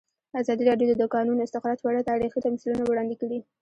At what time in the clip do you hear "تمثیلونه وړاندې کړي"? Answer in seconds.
2.47-3.39